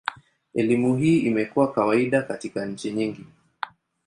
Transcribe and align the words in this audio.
Elimu 0.53 0.97
hii 0.97 1.19
imekuwa 1.19 1.73
kawaida 1.73 2.21
katika 2.23 2.65
nchi 2.65 2.91
nyingi. 2.91 3.25